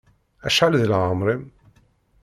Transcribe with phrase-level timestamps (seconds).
[0.47, 1.43] Acḥal di leɛmeṛ-im?